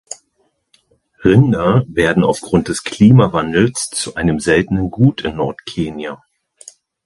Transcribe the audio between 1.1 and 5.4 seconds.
Rinder werden aufgrund des Klimawandels zu einem seltenen Gut in